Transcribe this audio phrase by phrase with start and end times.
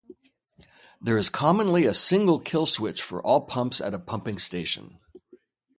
[0.99, 4.99] There is commonly a single kill switch for all pumps at a pumping station.